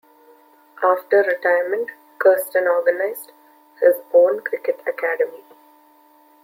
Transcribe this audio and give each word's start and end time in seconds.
After 0.83 1.21
retirement, 1.21 1.91
Kirsten 2.17 2.67
organized 2.67 3.33
his 3.79 3.97
own 4.15 4.39
cricket 4.41 4.81
academy. 4.87 5.43